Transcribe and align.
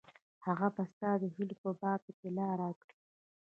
هغه 0.45 0.67
به 0.75 0.83
ستا 0.91 1.11
د 1.21 1.23
هیلو 1.35 1.55
په 1.61 1.69
باب 1.79 1.99
اطلاع 2.09 2.51
راکړي. 2.61 2.95